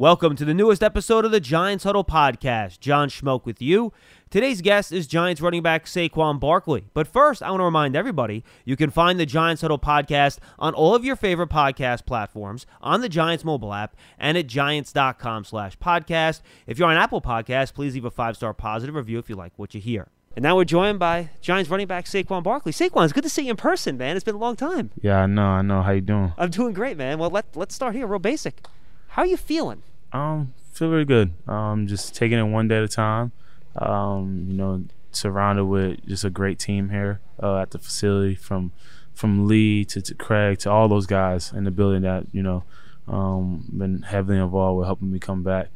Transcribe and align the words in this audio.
Welcome 0.00 0.34
to 0.36 0.46
the 0.46 0.54
newest 0.54 0.82
episode 0.82 1.26
of 1.26 1.30
the 1.30 1.40
Giants 1.40 1.84
Huddle 1.84 2.04
podcast. 2.04 2.80
John 2.80 3.10
Schmeelk 3.10 3.44
with 3.44 3.60
you. 3.60 3.92
Today's 4.30 4.62
guest 4.62 4.92
is 4.92 5.06
Giants 5.06 5.42
running 5.42 5.62
back 5.62 5.84
Saquon 5.84 6.40
Barkley. 6.40 6.86
But 6.94 7.06
first, 7.06 7.42
I 7.42 7.50
want 7.50 7.60
to 7.60 7.66
remind 7.66 7.94
everybody 7.94 8.42
you 8.64 8.76
can 8.76 8.88
find 8.88 9.20
the 9.20 9.26
Giants 9.26 9.60
Huddle 9.60 9.78
podcast 9.78 10.38
on 10.58 10.72
all 10.72 10.94
of 10.94 11.04
your 11.04 11.16
favorite 11.16 11.50
podcast 11.50 12.06
platforms, 12.06 12.64
on 12.80 13.02
the 13.02 13.10
Giants 13.10 13.44
mobile 13.44 13.74
app, 13.74 13.94
and 14.18 14.38
at 14.38 14.46
giants.com 14.46 15.44
slash 15.44 15.76
podcast. 15.76 16.40
If 16.66 16.78
you're 16.78 16.88
on 16.88 16.96
Apple 16.96 17.20
Podcasts, 17.20 17.74
please 17.74 17.92
leave 17.92 18.06
a 18.06 18.10
five-star 18.10 18.54
positive 18.54 18.94
review 18.94 19.18
if 19.18 19.28
you 19.28 19.36
like 19.36 19.52
what 19.56 19.74
you 19.74 19.82
hear. 19.82 20.08
And 20.34 20.42
now 20.42 20.56
we're 20.56 20.64
joined 20.64 20.98
by 20.98 21.28
Giants 21.42 21.68
running 21.68 21.88
back 21.88 22.06
Saquon 22.06 22.42
Barkley. 22.42 22.72
Saquon, 22.72 23.04
it's 23.04 23.12
good 23.12 23.24
to 23.24 23.28
see 23.28 23.42
you 23.42 23.50
in 23.50 23.58
person, 23.58 23.98
man. 23.98 24.16
It's 24.16 24.24
been 24.24 24.36
a 24.36 24.38
long 24.38 24.56
time. 24.56 24.92
Yeah, 25.02 25.18
I 25.18 25.26
know, 25.26 25.44
I 25.44 25.60
know. 25.60 25.82
How 25.82 25.90
you 25.90 26.00
doing? 26.00 26.32
I'm 26.38 26.48
doing 26.48 26.72
great, 26.72 26.96
man. 26.96 27.18
Well, 27.18 27.28
let, 27.28 27.54
let's 27.54 27.74
start 27.74 27.94
here, 27.94 28.06
real 28.06 28.18
basic. 28.18 28.64
How 29.08 29.24
are 29.24 29.26
you 29.26 29.36
feeling? 29.36 29.82
Um, 30.12 30.54
feel 30.72 30.90
really 30.90 31.04
good. 31.04 31.32
Um, 31.48 31.86
just 31.86 32.14
taking 32.14 32.38
it 32.38 32.42
one 32.44 32.68
day 32.68 32.78
at 32.78 32.84
a 32.84 32.88
time. 32.88 33.32
Um, 33.76 34.46
you 34.48 34.54
know, 34.54 34.84
surrounded 35.12 35.64
with 35.64 36.06
just 36.06 36.24
a 36.24 36.30
great 36.30 36.58
team 36.58 36.90
here 36.90 37.20
uh, 37.42 37.58
at 37.58 37.70
the 37.70 37.78
facility 37.78 38.34
from 38.34 38.72
from 39.14 39.46
Lee 39.46 39.84
to, 39.84 40.00
to 40.00 40.14
Craig 40.14 40.58
to 40.60 40.70
all 40.70 40.88
those 40.88 41.06
guys 41.06 41.52
in 41.52 41.64
the 41.64 41.70
building 41.70 42.02
that 42.02 42.26
you 42.32 42.42
know 42.42 42.64
um, 43.06 43.64
been 43.76 44.02
heavily 44.02 44.38
involved 44.38 44.78
with 44.78 44.86
helping 44.86 45.10
me 45.12 45.18
come 45.18 45.42
back 45.42 45.68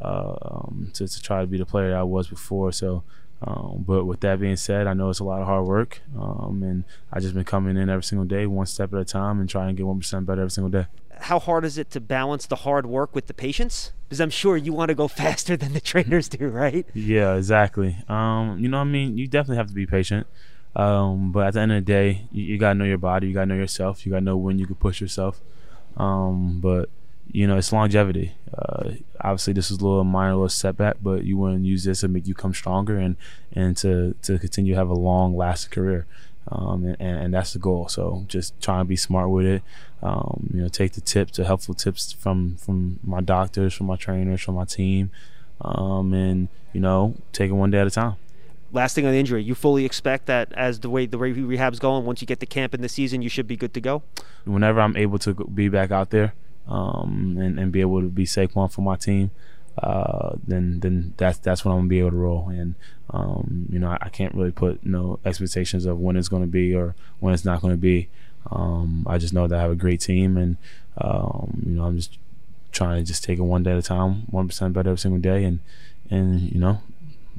uh, 0.00 0.36
um, 0.42 0.90
to, 0.94 1.06
to 1.06 1.22
try 1.22 1.40
to 1.40 1.46
be 1.46 1.58
the 1.58 1.66
player 1.66 1.96
I 1.96 2.02
was 2.02 2.28
before. 2.28 2.72
So 2.72 3.02
um, 3.42 3.84
but 3.86 4.04
with 4.04 4.20
that 4.20 4.40
being 4.40 4.56
said, 4.56 4.86
I 4.86 4.94
know 4.94 5.10
it's 5.10 5.20
a 5.20 5.24
lot 5.24 5.40
of 5.40 5.46
hard 5.46 5.64
work, 5.64 6.00
um, 6.18 6.60
and 6.64 6.84
I 7.12 7.20
just 7.20 7.34
been 7.34 7.44
coming 7.44 7.76
in 7.76 7.88
every 7.88 8.02
single 8.02 8.24
day, 8.24 8.46
one 8.46 8.66
step 8.66 8.92
at 8.92 8.98
a 8.98 9.04
time, 9.04 9.38
and 9.38 9.48
trying 9.48 9.68
to 9.68 9.74
get 9.74 9.86
one 9.86 10.00
percent 10.00 10.26
better 10.26 10.40
every 10.40 10.50
single 10.50 10.70
day. 10.70 10.88
How 11.20 11.38
hard 11.38 11.64
is 11.64 11.78
it 11.78 11.90
to 11.90 12.00
balance 12.00 12.46
the 12.46 12.56
hard 12.56 12.86
work 12.86 13.14
with 13.14 13.26
the 13.26 13.34
patience? 13.34 13.92
Because 14.08 14.20
I'm 14.20 14.30
sure 14.30 14.56
you 14.56 14.72
want 14.72 14.88
to 14.88 14.94
go 14.94 15.08
faster 15.22 15.56
than 15.56 15.72
the 15.72 15.80
trainers 15.80 16.28
do, 16.28 16.48
right? 16.48 16.86
Yeah, 16.94 17.34
exactly. 17.34 17.96
Um, 18.08 18.58
you 18.58 18.68
know, 18.68 18.78
I 18.78 18.84
mean, 18.84 19.18
you 19.18 19.26
definitely 19.26 19.56
have 19.56 19.68
to 19.68 19.74
be 19.74 19.86
patient, 19.86 20.26
um, 20.76 21.32
but 21.32 21.48
at 21.48 21.54
the 21.54 21.60
end 21.60 21.72
of 21.72 21.84
the 21.84 21.92
day, 21.92 22.28
you, 22.32 22.44
you 22.44 22.58
gotta 22.58 22.74
know 22.74 22.84
your 22.84 22.98
body, 22.98 23.28
you 23.28 23.34
gotta 23.34 23.46
know 23.46 23.54
yourself, 23.54 24.06
you 24.06 24.12
gotta 24.12 24.24
know 24.24 24.36
when 24.36 24.58
you 24.58 24.66
can 24.66 24.76
push 24.76 25.00
yourself. 25.00 25.40
Um, 25.96 26.60
but 26.60 26.88
you 27.30 27.46
know, 27.46 27.58
it's 27.58 27.72
longevity. 27.72 28.32
Uh, 28.56 28.92
obviously, 29.20 29.52
this 29.52 29.70
is 29.70 29.78
a 29.78 29.84
little 29.84 30.04
minor 30.04 30.32
little 30.32 30.48
setback, 30.48 30.96
but 31.02 31.24
you 31.24 31.36
want 31.36 31.60
to 31.60 31.66
use 31.66 31.84
this 31.84 32.00
to 32.00 32.08
make 32.08 32.26
you 32.26 32.34
come 32.34 32.54
stronger 32.54 32.96
and 32.96 33.16
and 33.52 33.76
to 33.78 34.14
to 34.22 34.38
continue 34.38 34.72
to 34.72 34.78
have 34.78 34.88
a 34.88 34.94
long 34.94 35.36
lasting 35.36 35.70
career. 35.70 36.06
Um, 36.50 36.84
and, 36.84 37.00
and, 37.00 37.34
that's 37.34 37.52
the 37.52 37.58
goal. 37.58 37.88
So 37.88 38.24
just 38.26 38.58
trying 38.62 38.80
to 38.80 38.84
be 38.84 38.96
smart 38.96 39.28
with 39.28 39.44
it. 39.44 39.62
Um, 40.02 40.48
you 40.54 40.62
know, 40.62 40.68
take 40.68 40.92
the 40.92 41.00
tips, 41.00 41.36
the 41.36 41.44
helpful 41.44 41.74
tips 41.74 42.12
from 42.12 42.56
from 42.56 43.00
my 43.04 43.20
doctors, 43.20 43.74
from 43.74 43.86
my 43.86 43.96
trainers, 43.96 44.40
from 44.40 44.54
my 44.54 44.64
team, 44.64 45.10
um, 45.60 46.14
and 46.14 46.48
you 46.72 46.80
know, 46.80 47.16
take 47.32 47.50
it 47.50 47.54
one 47.54 47.70
day 47.70 47.78
at 47.78 47.86
a 47.86 47.90
time. 47.90 48.16
Last 48.72 48.94
thing 48.94 49.04
on 49.04 49.12
the 49.12 49.18
injury, 49.18 49.42
you 49.42 49.54
fully 49.54 49.84
expect 49.84 50.26
that 50.26 50.52
as 50.52 50.80
the 50.80 50.88
way 50.88 51.06
the 51.06 51.18
way 51.18 51.32
rehab's 51.32 51.78
going, 51.78 52.04
once 52.06 52.22
you 52.22 52.26
get 52.26 52.40
to 52.40 52.46
camp 52.46 52.74
in 52.74 52.80
the 52.80 52.88
season, 52.88 53.20
you 53.20 53.28
should 53.28 53.46
be 53.46 53.56
good 53.56 53.74
to 53.74 53.80
go. 53.80 54.02
Whenever 54.44 54.80
I'm 54.80 54.96
able 54.96 55.18
to 55.20 55.34
be 55.34 55.68
back 55.68 55.90
out 55.90 56.10
there, 56.10 56.32
um, 56.66 57.36
and, 57.38 57.58
and 57.58 57.72
be 57.72 57.80
able 57.80 58.00
to 58.00 58.08
be 58.08 58.24
Saquon 58.24 58.70
for 58.70 58.82
my 58.82 58.96
team, 58.96 59.30
uh, 59.82 60.36
then 60.46 60.80
then 60.80 61.14
that's 61.16 61.38
that's 61.38 61.64
when 61.64 61.72
I'm 61.72 61.80
gonna 61.80 61.88
be 61.88 62.00
able 62.00 62.10
to 62.10 62.16
roll. 62.16 62.48
And 62.48 62.74
um, 63.10 63.66
you 63.70 63.78
know, 63.78 63.88
I, 63.88 63.98
I, 64.02 64.08
can't 64.08 64.34
really 64.34 64.50
put 64.50 64.84
no 64.84 65.18
expectations 65.24 65.86
of 65.86 65.98
when 65.98 66.16
it's 66.16 66.28
gonna 66.28 66.46
be 66.46 66.74
or 66.74 66.94
when 67.20 67.32
it's 67.32 67.44
not 67.44 67.60
gonna 67.60 67.76
be. 67.76 68.08
Um, 68.50 69.06
I 69.08 69.18
just 69.18 69.32
know 69.32 69.46
that 69.46 69.58
I 69.58 69.62
have 69.62 69.70
a 69.70 69.76
great 69.76 70.00
team, 70.00 70.36
and 70.36 70.56
um, 70.98 71.62
you 71.66 71.74
know, 71.74 71.84
I'm 71.84 71.96
just 71.96 72.18
trying 72.72 73.02
to 73.02 73.06
just 73.06 73.24
take 73.24 73.38
it 73.38 73.42
one 73.42 73.62
day 73.62 73.72
at 73.72 73.78
a 73.78 73.82
time, 73.82 74.22
one 74.30 74.48
percent 74.48 74.74
better 74.74 74.90
every 74.90 74.98
single 74.98 75.20
day, 75.20 75.44
and 75.44 75.60
and 76.10 76.52
you 76.52 76.60
know, 76.60 76.80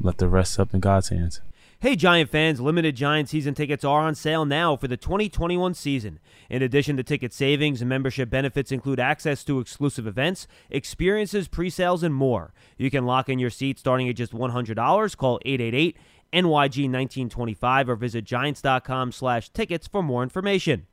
let 0.02 0.18
the 0.18 0.28
rest 0.28 0.60
up 0.60 0.74
in 0.74 0.80
God's 0.80 1.10
hands. 1.10 1.42
Hey, 1.82 1.96
Giant 1.96 2.30
fans, 2.30 2.60
limited 2.60 2.98
Giant 2.98 3.30
season 3.30 3.54
tickets 3.54 3.86
are 3.86 4.02
on 4.02 4.14
sale 4.14 4.44
now 4.44 4.76
for 4.76 4.90
the 4.90 4.98
2021 4.98 5.74
season. 5.74 6.20
In 6.50 6.62
addition 6.62 6.98
to 6.98 7.04
ticket 7.04 7.32
savings 7.32 7.82
membership 7.86 8.30
benefits 8.30 8.74
include 8.74 9.00
access 9.00 9.46
to 9.46 9.62
exclusive 9.62 10.06
events, 10.06 10.46
experiences, 10.70 11.48
pre-sales, 11.48 12.04
and 12.04 12.14
more. 12.14 12.54
You 12.78 12.92
can 12.92 13.06
lock 13.06 13.30
in 13.30 13.40
your 13.40 13.50
seat 13.50 13.80
starting 13.80 14.10
at 14.10 14.18
just 14.18 14.34
$100. 14.34 15.16
Call 15.16 15.40
888 15.46 15.96
NYG 16.34 16.92
1925 16.92 17.90
or 17.90 17.96
visit 17.96 18.26
giants.com 18.26 19.14
slash 19.14 19.48
tickets 19.48 19.88
for 19.88 20.04
more 20.04 20.22
information. 20.22 20.86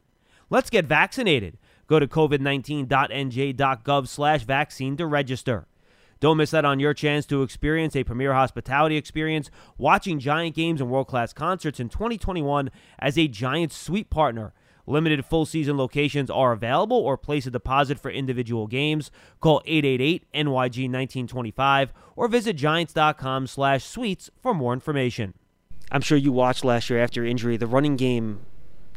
Let's 0.50 0.70
get 0.70 0.84
vaccinated. 0.84 1.58
Go 1.88 1.98
to 1.98 2.06
covid19.nj.gov 2.06 4.06
slash 4.06 4.44
vaccine 4.44 4.96
to 4.98 5.06
register. 5.06 5.66
Don't 6.18 6.38
miss 6.38 6.54
out 6.54 6.64
on 6.64 6.80
your 6.80 6.94
chance 6.94 7.26
to 7.26 7.42
experience 7.42 7.94
a 7.94 8.04
premier 8.04 8.32
hospitality 8.32 8.96
experience 8.96 9.50
watching 9.76 10.18
Giant 10.18 10.56
games 10.56 10.80
and 10.80 10.88
world 10.90 11.08
class 11.08 11.34
concerts 11.34 11.78
in 11.78 11.90
2021 11.90 12.70
as 12.98 13.18
a 13.18 13.28
Giant 13.28 13.70
Suite 13.72 14.08
partner. 14.08 14.54
Limited 14.86 15.26
full 15.26 15.44
season 15.44 15.76
locations 15.76 16.30
are 16.30 16.52
available 16.52 16.96
or 16.96 17.18
place 17.18 17.44
a 17.46 17.50
deposit 17.50 17.98
for 17.98 18.08
individual 18.10 18.66
games. 18.68 19.10
Call 19.40 19.60
888-NYG-1925 19.66 21.88
or 22.14 22.28
visit 22.28 22.52
giants.com 22.54 23.48
slash 23.48 23.84
suites 23.84 24.30
for 24.40 24.54
more 24.54 24.72
information. 24.72 25.34
I'm 25.90 26.00
sure 26.00 26.16
you 26.16 26.30
watched 26.32 26.64
last 26.64 26.88
year 26.88 27.02
after 27.02 27.24
injury, 27.24 27.56
the 27.56 27.66
running 27.66 27.96
game 27.96 28.46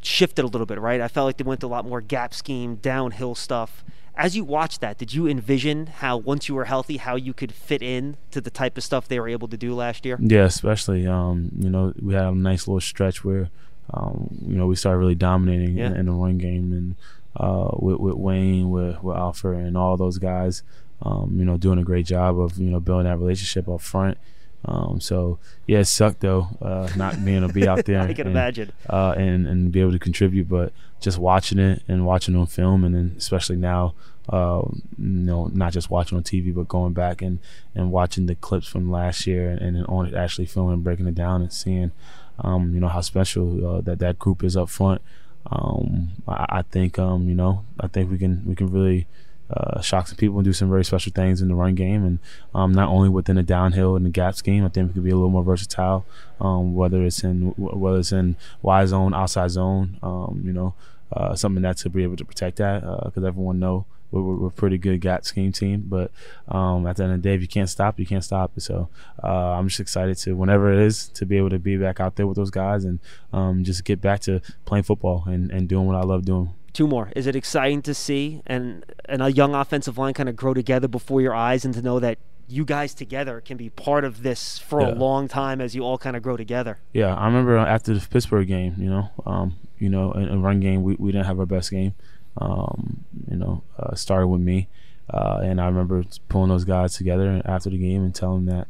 shifted 0.02 0.46
a 0.46 0.47
little 0.47 0.68
bit, 0.68 0.79
right? 0.79 1.02
I 1.02 1.08
felt 1.08 1.25
like 1.25 1.38
they 1.38 1.44
went 1.44 1.62
to 1.62 1.68
a 1.68 1.68
lot 1.68 1.85
more 1.85 2.02
gap 2.02 2.34
scheme, 2.34 2.75
downhill 2.75 3.35
stuff 3.35 3.84
as 4.19 4.35
you 4.35 4.44
watched 4.44 4.81
that, 4.81 4.97
did 4.97 5.13
you 5.13 5.28
envision 5.28 5.88
how 5.88 6.18
once 6.18 6.50
you 6.50 6.56
were 6.56 6.66
healthy, 6.66 6.97
how 6.97 7.16
you 7.16 7.34
could 7.34 7.53
fit 7.53 7.81
in 7.81 8.18
to 8.31 8.41
the 8.41 8.52
type 8.52 8.78
of 8.78 8.84
stuff 8.84 9.07
they 9.07 9.19
were 9.19 9.30
able 9.30 9.47
to 9.47 9.57
do 9.57 9.74
last 9.74 10.06
year? 10.06 10.18
Yeah, 10.22 10.44
especially 10.44 11.07
um, 11.07 11.50
you 11.57 11.69
know 11.69 11.94
we 12.02 12.13
had 12.13 12.25
a 12.25 12.35
nice 12.35 12.68
little 12.68 12.81
stretch 12.81 13.24
where 13.24 13.50
um, 13.94 14.28
you 14.46 14.58
know 14.58 14.68
we 14.68 14.75
started 14.75 15.00
really 15.00 15.16
dominating 15.16 15.78
yeah. 15.78 15.88
in, 15.88 15.96
in, 15.96 16.06
the 16.08 16.12
run 16.12 16.38
game 16.38 16.74
and 16.74 16.96
uh, 17.38 17.69
with, 17.79 17.97
with 17.97 18.16
Wayne, 18.16 18.69
with 18.69 19.02
with 19.02 19.16
Alfred, 19.16 19.66
and 19.66 19.78
all 19.78 19.96
those 19.96 20.18
guys, 20.18 20.63
um, 21.02 21.35
you 21.40 21.46
know, 21.46 21.58
doing 21.58 21.79
a 21.79 21.84
great 21.84 22.06
job 22.06 22.38
of 22.40 22.58
you 22.58 22.69
know 22.69 22.81
building 22.81 23.06
that 23.06 23.18
relationship 23.18 23.69
up 23.69 23.79
front. 23.79 24.18
Um, 24.66 25.00
so 25.00 25.40
yeah, 25.68 25.80
it 25.80 25.86
sucked 25.86 26.20
though, 26.20 26.47
uh, 26.62 26.90
not 26.96 27.24
being 27.24 27.38
able 27.38 27.47
to 27.47 27.53
be 27.53 27.68
out 27.68 27.86
there. 27.86 28.02
I 28.02 28.14
can 28.14 28.28
and, 28.28 28.36
imagine. 28.36 28.72
Uh, 28.90 29.14
and 29.18 29.47
and 29.47 29.72
be 29.72 29.81
able 29.81 29.92
to 29.92 30.00
contribute, 30.00 30.50
but 30.50 30.74
just 31.00 31.18
watching 31.18 31.59
it 31.59 31.81
and 31.88 32.06
watching 32.06 32.36
on 32.36 32.46
film, 32.46 32.84
and 32.84 32.94
then 32.94 33.16
especially 33.18 33.56
now, 33.56 33.94
uh, 34.28 34.62
you 34.97 35.06
know, 35.06 35.50
not 35.53 35.74
just 35.74 35.90
watching 35.90 36.18
on 36.18 36.24
TV, 36.24 36.53
but 36.53 36.68
going 36.68 36.94
back 36.94 37.22
and 37.22 37.40
and 37.74 37.92
watching 37.92 38.25
the 38.25 38.36
clips 38.36 38.68
from 38.68 38.92
last 38.92 39.25
year, 39.25 39.50
and, 39.50 39.75
then 39.75 39.86
on 39.86 40.08
it 40.08 40.14
actually 40.14 40.46
filming, 40.46 40.74
and 40.74 40.84
breaking 40.84 41.08
it 41.08 41.16
down, 41.16 41.41
and 41.41 41.53
seeing, 41.53 41.91
um, 42.40 42.74
you 42.74 42.80
know, 42.80 42.90
how 42.90 43.02
special 43.02 43.78
uh, 43.78 43.81
that 43.81 44.00
that 44.00 44.20
group 44.20 44.44
is 44.44 44.58
up 44.58 44.70
front. 44.70 45.02
Um, 45.50 46.09
I, 46.28 46.46
I 46.50 46.62
think, 46.64 47.00
um, 47.00 47.30
you 47.30 47.36
know, 47.36 47.66
I 47.80 47.88
think 47.88 48.12
we 48.12 48.18
can 48.18 48.44
we 48.46 48.56
can 48.56 48.70
really 48.72 49.08
uh, 49.51 49.81
shock 49.81 50.07
some 50.07 50.17
people 50.17 50.37
and 50.37 50.45
do 50.45 50.53
some 50.53 50.69
very 50.69 50.85
special 50.85 51.11
things 51.11 51.41
in 51.41 51.47
the 51.47 51.55
run 51.55 51.75
game, 51.75 52.05
and 52.05 52.19
um, 52.53 52.71
not 52.71 52.89
only 52.89 53.09
within 53.09 53.35
the 53.35 53.43
downhill 53.43 53.95
and 53.95 54.05
the 54.05 54.09
gap 54.09 54.35
scheme. 54.35 54.65
I 54.65 54.69
think 54.69 54.89
we 54.89 54.93
could 54.93 55.03
be 55.03 55.11
a 55.11 55.15
little 55.15 55.29
more 55.29 55.43
versatile, 55.43 56.05
um, 56.39 56.75
whether 56.75 57.03
it's 57.03 57.23
in 57.23 57.53
whether 57.57 57.99
it's 57.99 58.11
in 58.11 58.35
wide 58.61 58.87
zone, 58.89 59.13
outside 59.13 59.51
zone. 59.51 59.97
Um, 60.03 60.43
you 60.45 60.53
know, 60.53 60.73
uh, 61.11 61.35
something 61.35 61.63
that 61.63 61.77
to 61.77 61.89
be 61.89 62.03
able 62.03 62.17
to 62.17 62.25
protect 62.25 62.57
that 62.57 62.81
because 62.81 63.23
uh, 63.23 63.27
everyone 63.27 63.59
know 63.59 63.85
we're, 64.11 64.21
we're, 64.21 64.47
a 64.47 64.51
pretty 64.51 64.77
good 64.77 65.01
gap 65.01 65.25
scheme 65.25 65.51
team. 65.51 65.85
But 65.87 66.11
um, 66.47 66.85
at 66.85 66.97
the 66.97 67.03
end 67.03 67.13
of 67.13 67.21
the 67.21 67.29
day, 67.29 67.35
if 67.35 67.41
you 67.41 67.47
can't 67.47 67.69
stop, 67.69 67.99
you 67.99 68.05
can't 68.05 68.23
stop 68.23 68.51
it. 68.55 68.61
So 68.61 68.89
uh, 69.23 69.51
I'm 69.51 69.67
just 69.67 69.79
excited 69.79 70.17
to 70.19 70.35
whenever 70.35 70.71
it 70.71 70.79
is 70.79 71.07
to 71.09 71.25
be 71.25 71.37
able 71.37 71.49
to 71.49 71.59
be 71.59 71.77
back 71.77 71.99
out 71.99 72.16
there 72.16 72.27
with 72.27 72.37
those 72.37 72.51
guys 72.51 72.85
and 72.85 72.99
um, 73.33 73.63
just 73.63 73.83
get 73.83 74.01
back 74.01 74.21
to 74.21 74.41
playing 74.66 74.83
football 74.83 75.23
and, 75.27 75.51
and 75.51 75.67
doing 75.67 75.87
what 75.87 75.95
I 75.95 76.01
love 76.01 76.25
doing 76.25 76.53
two 76.74 76.88
more. 76.88 77.12
Is 77.16 77.28
it 77.28 77.35
exciting 77.35 77.81
to 77.84 77.94
see 77.94 78.41
and 78.46 78.85
and 79.06 79.22
a 79.22 79.31
young 79.31 79.56
offensive 79.56 79.97
line 79.97 80.13
kind 80.13 80.30
of 80.30 80.35
grow 80.35 80.53
together 80.53 80.88
before 80.88 81.22
your 81.22 81.34
eyes 81.34 81.66
and 81.66 81.74
to 81.74 81.81
know 81.81 82.00
that 82.00 82.18
you 82.47 82.66
guys 82.66 82.93
together 82.93 83.41
can 83.41 83.58
be 83.58 83.70
part 83.70 84.03
of 84.03 84.23
this 84.23 84.58
for 84.58 84.82
yeah. 84.82 84.90
a 84.90 84.93
long 84.96 85.28
time 85.28 85.61
as 85.61 85.76
you 85.76 85.84
all 85.84 85.97
kind 85.97 86.16
of 86.16 86.23
grow 86.23 86.35
together? 86.35 86.79
Yeah, 86.93 87.14
I 87.14 87.28
remember 87.28 87.58
after 87.58 87.93
the 87.93 88.08
Pittsburgh 88.08 88.47
game, 88.47 88.76
you 88.79 88.90
know, 88.90 89.11
um, 89.26 89.55
you 89.78 89.90
know, 89.90 90.11
in, 90.14 90.23
in, 90.23 90.41
run 90.41 90.59
game 90.59 90.82
we, 90.82 90.96
we 90.96 91.11
didn't 91.11 91.28
have 91.28 91.40
our 91.40 91.46
best 91.46 91.70
game. 91.70 91.93
Um, 92.38 93.05
you 93.29 93.38
know, 93.38 93.64
uh, 93.78 93.96
started 93.96 94.28
with 94.28 94.41
me, 94.41 94.67
uh, 95.09 95.41
and 95.43 95.59
I 95.59 95.66
remember 95.66 96.03
pulling 96.28 96.49
those 96.49 96.66
guys 96.66 96.96
together 96.96 97.41
after 97.46 97.70
the 97.70 97.78
game 97.78 98.03
and 98.03 98.16
telling 98.16 98.46
them 98.46 98.55
that, 98.55 98.67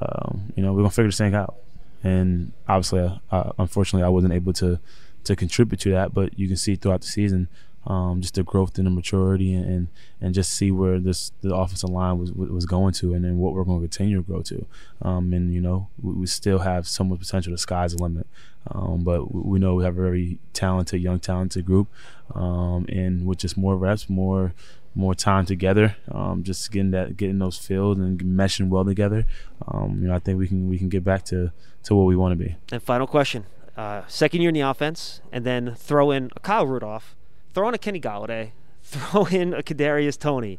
um, 0.00 0.52
you 0.56 0.62
know, 0.62 0.72
we're 0.72 0.80
gonna 0.80 0.90
figure 0.90 1.08
this 1.08 1.18
thing 1.18 1.34
out. 1.34 1.56
And 2.02 2.52
obviously, 2.66 3.20
uh, 3.30 3.52
unfortunately, 3.58 4.04
I 4.04 4.08
wasn't 4.08 4.32
able 4.32 4.54
to 4.54 4.80
to 5.24 5.36
contribute 5.36 5.80
to 5.80 5.90
that. 5.92 6.14
But 6.14 6.38
you 6.38 6.48
can 6.48 6.56
see 6.56 6.76
throughout 6.76 7.02
the 7.02 7.06
season 7.06 7.48
um, 7.86 8.20
just 8.20 8.34
the 8.34 8.42
growth 8.42 8.76
and 8.76 8.86
the 8.86 8.90
maturity 8.90 9.54
and, 9.54 9.64
and, 9.64 9.88
and 10.20 10.34
just 10.34 10.52
see 10.52 10.70
where 10.70 10.98
this 10.98 11.32
the 11.40 11.54
offensive 11.54 11.88
line 11.88 12.18
was 12.18 12.32
was 12.32 12.66
going 12.66 12.92
to 12.94 13.14
and 13.14 13.24
then 13.24 13.38
what 13.38 13.54
we're 13.54 13.64
going 13.64 13.80
to 13.80 13.88
continue 13.88 14.16
to 14.16 14.22
grow 14.22 14.42
to. 14.42 14.66
Um, 15.02 15.32
and 15.32 15.52
you 15.52 15.60
know 15.60 15.88
we, 16.00 16.12
we, 16.12 16.26
still 16.26 16.58
have 16.58 16.86
so 16.86 17.04
much 17.04 17.20
potential. 17.20 17.52
The 17.52 17.58
sky's 17.58 17.94
the 17.94 18.02
limit. 18.02 18.26
Um, 18.70 19.02
but 19.04 19.34
we 19.34 19.58
know 19.58 19.74
we 19.74 19.84
have 19.84 19.96
a 19.96 20.02
very 20.02 20.38
talented, 20.52 21.00
young, 21.00 21.18
talented 21.18 21.64
group, 21.64 21.88
um, 22.34 22.84
and 22.90 23.26
with 23.26 23.38
just 23.38 23.56
more 23.56 23.76
reps, 23.76 24.10
more 24.10 24.52
more 24.94 25.14
time 25.14 25.46
together, 25.46 25.96
um, 26.10 26.42
just 26.42 26.70
getting 26.70 26.90
that 26.90 27.16
getting 27.16 27.38
those 27.38 27.56
fields 27.56 27.98
and 27.98 28.20
meshing 28.20 28.68
well 28.68 28.84
together. 28.84 29.24
Um, 29.66 30.00
you 30.02 30.08
know, 30.08 30.14
I 30.14 30.18
think 30.18 30.38
we 30.38 30.48
can 30.48 30.68
we 30.68 30.78
can 30.78 30.90
get 30.90 31.04
back 31.04 31.24
to 31.26 31.52
to 31.84 31.94
what 31.94 32.04
we 32.04 32.16
want 32.16 32.38
to 32.38 32.44
be. 32.44 32.56
And 32.70 32.82
final 32.82 33.06
question: 33.06 33.46
uh, 33.80 34.06
second 34.06 34.42
year 34.42 34.50
in 34.50 34.54
the 34.54 34.60
offense, 34.60 35.20
and 35.32 35.44
then 35.44 35.74
throw 35.74 36.10
in 36.10 36.30
a 36.36 36.40
Kyle 36.40 36.66
Rudolph, 36.66 37.16
throw 37.54 37.68
in 37.68 37.74
a 37.74 37.78
Kenny 37.78 38.00
Golladay, 38.00 38.50
throw 38.82 39.24
in 39.26 39.54
a 39.54 39.62
Kadarius 39.62 40.18
Toney. 40.18 40.58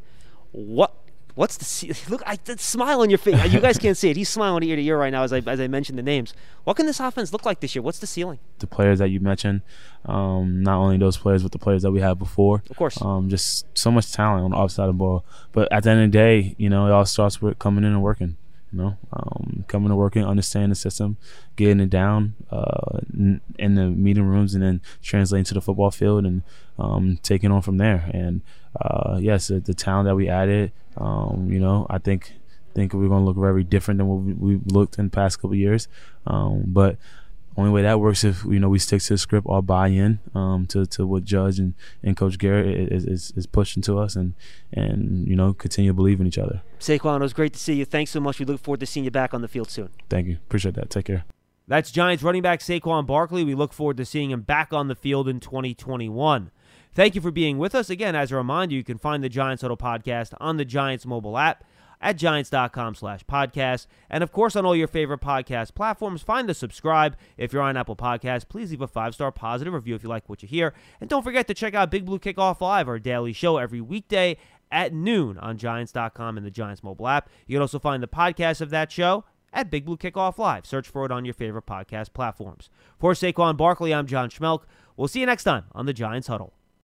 What 0.52 0.94
What's 1.36 1.58
the 1.58 1.96
look? 2.10 2.22
I 2.26 2.38
the 2.44 2.58
smile 2.58 3.02
on 3.02 3.10
your 3.10 3.18
face. 3.18 3.54
You 3.54 3.60
guys 3.60 3.78
can't 3.78 3.96
see 3.96 4.10
it. 4.10 4.18
He's 4.18 4.30
smiling 4.30 4.64
ear 4.64 4.76
to 4.76 4.84
ear 4.84 4.98
right 4.98 5.12
now 5.12 5.24
as 5.24 5.32
I 5.32 5.42
as 5.46 5.60
I 5.60 5.68
mention 5.68 5.96
the 5.96 6.04
names. 6.04 6.34
What 6.66 6.76
can 6.76 6.86
this 6.86 7.00
offense 7.00 7.32
look 7.32 7.46
like 7.46 7.62
this 7.62 7.74
year? 7.74 7.82
What's 7.82 8.00
the 8.00 8.08
ceiling? 8.08 8.40
The 8.60 8.68
players 8.68 9.00
that 9.00 9.10
you 9.10 9.20
mentioned, 9.20 9.62
um, 10.06 10.62
not 10.62 10.78
only 10.78 10.98
those 10.98 11.18
players, 11.18 11.44
but 11.44 11.52
the 11.52 11.60
players 11.60 11.84
that 11.84 11.92
we 11.92 12.02
had 12.02 12.20
before. 12.20 12.64
Of 12.70 12.76
course. 12.76 13.02
Um, 13.02 13.30
just 13.30 13.66
so 13.78 13.92
much 13.92 14.12
talent 14.12 14.44
on 14.44 14.52
the 14.52 14.58
offside 14.58 14.90
of 14.90 14.96
the 14.96 15.00
ball. 15.00 15.24
But 15.54 15.72
at 15.72 15.84
the 15.84 15.92
end 15.92 16.02
of 16.04 16.12
the 16.12 16.18
day, 16.18 16.56
you 16.58 16.70
know, 16.70 16.88
it 16.88 16.92
all 16.92 17.06
starts 17.06 17.42
with 17.42 17.58
coming 17.60 17.84
in 17.86 17.92
and 17.92 18.04
working. 18.04 18.36
You 18.72 18.78
know, 18.80 18.98
um, 19.14 19.51
coming 19.72 19.90
to 19.90 19.96
working, 19.96 20.24
understanding 20.26 20.70
the 20.70 20.76
system, 20.76 21.18
getting 21.56 21.80
it 21.80 21.90
down 21.90 22.36
uh, 22.52 23.00
in, 23.14 23.42
in 23.58 23.76
the 23.76 23.88
meeting 23.88 24.24
rooms, 24.24 24.54
and 24.54 24.64
then 24.64 24.82
translating 25.02 25.46
to 25.46 25.54
the 25.54 25.62
football 25.62 25.92
field 25.92 26.26
and 26.26 26.44
um, 26.78 27.18
taking 27.24 27.52
on 27.52 27.62
from 27.62 27.78
there. 27.78 28.10
And 28.14 28.42
uh, 28.80 29.18
yes, 29.20 29.48
the, 29.48 29.60
the 29.60 29.74
talent 29.74 30.08
that 30.08 30.16
we 30.16 30.30
added, 30.30 30.72
um, 30.98 31.50
you 31.50 31.60
know, 31.60 31.88
I 31.90 31.98
think 31.98 32.34
think 32.74 32.94
we're 32.94 33.08
going 33.08 33.22
to 33.22 33.26
look 33.26 33.38
very 33.38 33.64
different 33.64 33.98
than 33.98 34.08
what 34.08 34.38
we, 34.38 34.54
have 34.54 34.68
looked 34.68 34.98
in 34.98 35.06
the 35.06 35.12
past 35.12 35.42
couple 35.42 35.56
years. 35.56 35.88
Um, 36.26 36.64
but 36.66 36.98
only 37.58 37.72
way 37.72 37.82
that 37.82 38.00
works 38.00 38.24
if 38.24 38.44
you 38.46 38.60
know 38.60 38.70
we 38.70 38.80
stick 38.80 39.02
to 39.02 39.14
the 39.14 39.18
script, 39.18 39.48
all 39.48 39.62
buy 39.62 39.88
in 39.88 40.20
um, 40.34 40.66
to 40.68 40.86
to 40.86 41.06
what 41.06 41.24
Judge 41.24 41.60
and, 41.60 41.74
and 42.02 42.16
Coach 42.16 42.38
Garrett 42.38 42.92
is, 42.92 43.06
is, 43.06 43.34
is 43.36 43.46
pushing 43.46 43.84
to 43.84 44.00
us, 44.00 44.16
and 44.16 44.34
and 44.72 45.28
you 45.28 45.36
know 45.36 45.54
continue 45.54 45.92
to 45.92 45.96
believe 45.96 46.22
in 46.22 46.28
each 46.28 46.38
other. 46.38 46.62
Saquon, 46.80 47.18
it 47.18 47.24
was 47.24 47.34
great 47.34 47.54
to 47.54 47.60
see 47.60 47.74
you. 47.74 47.86
Thanks 47.86 48.12
so 48.12 48.20
much. 48.20 48.40
We 48.40 48.46
look 48.46 48.62
forward 48.62 48.80
to 48.80 48.86
seeing 48.86 49.04
you 49.04 49.12
back 49.12 49.34
on 49.34 49.42
the 49.42 49.48
field 49.48 49.70
soon. 49.70 49.90
Thank 50.10 50.28
you. 50.28 50.36
Appreciate 50.36 50.76
that. 50.76 50.90
Take 50.90 51.06
care. 51.06 51.26
That's 51.68 51.92
Giants 51.92 52.24
running 52.24 52.42
back 52.42 52.60
Saquon 52.60 53.06
Barkley. 53.06 53.44
We 53.44 53.56
look 53.56 53.74
forward 53.74 53.98
to 53.98 54.06
seeing 54.06 54.32
him 54.32 54.42
back 54.42 54.74
on 54.74 54.88
the 54.88 54.96
field 54.96 55.28
in 55.28 55.40
2021. 55.40 56.52
Thank 56.94 57.16
you 57.16 57.22
for 57.22 57.32
being 57.32 57.58
with 57.58 57.74
us. 57.74 57.90
Again, 57.90 58.16
as 58.16 58.32
a 58.32 58.36
reminder, 58.36 58.76
you 58.76 58.84
can 58.84 58.98
find 58.98 59.24
the 59.24 59.30
Giants 59.30 59.62
Huddle 59.62 59.78
podcast 59.78 60.34
on 60.42 60.58
the 60.58 60.66
Giants 60.66 61.06
mobile 61.06 61.38
app 61.38 61.64
at 62.02 62.18
giants.com 62.18 62.96
slash 62.96 63.24
podcast. 63.26 63.88
And 64.10 64.24
of 64.24 64.32
course, 64.32 64.56
on 64.56 64.66
all 64.66 64.76
your 64.76 64.88
favorite 64.88 65.22
podcast 65.22 65.76
platforms, 65.76 66.22
find 66.22 66.50
the 66.50 66.54
subscribe. 66.54 67.16
If 67.38 67.54
you're 67.54 67.62
on 67.62 67.78
Apple 67.78 67.96
Podcasts, 67.96 68.48
please 68.48 68.72
leave 68.72 68.82
a 68.82 68.88
five 68.88 69.14
star 69.14 69.32
positive 69.32 69.74
review 69.74 69.96
if 69.96 70.04
you 70.04 70.10
like 70.10 70.28
what 70.28 70.42
you 70.42 70.48
hear. 70.48 70.74
And 71.00 71.10
don't 71.10 71.24
forget 71.24 71.48
to 71.48 71.54
check 71.54 71.74
out 71.74 71.92
Big 71.92 72.06
Blue 72.06 72.20
Kickoff 72.20 72.60
Live, 72.60 72.88
our 72.88 73.00
daily 73.00 73.34
show 73.34 73.58
every 73.58 73.82
weekday 73.82 74.38
at 74.72 74.94
noon 74.94 75.38
on 75.38 75.58
giants.com 75.58 76.38
and 76.38 76.46
the 76.46 76.52
Giants 76.52 76.84
mobile 76.84 77.08
app. 77.08 77.30
You 77.46 77.56
can 77.56 77.62
also 77.62 77.80
find 77.80 78.02
the 78.02 78.08
podcast 78.08 78.62
of 78.62 78.70
that 78.72 78.92
show 78.92 79.26
at 79.54 79.70
Big 79.70 79.86
Blue 79.86 79.98
Kickoff 79.98 80.38
Live. 80.38 80.66
Search 80.66 80.88
for 80.88 81.06
it 81.06 81.12
on 81.12 81.26
your 81.26 81.34
favorite 81.34 81.66
podcast 81.66 82.14
platforms. 82.14 82.70
For 82.98 83.14
Saquon 83.14 83.58
Barkley, 83.58 83.94
I'm 83.94 84.08
John 84.08 84.30
Schmeelk. 84.30 84.64
We'll 84.96 85.08
see 85.08 85.20
you 85.20 85.26
next 85.26 85.44
time 85.44 85.66
on 85.74 85.86
the 85.86 85.94
Giants 85.94 86.28
Huddle. 86.28 86.54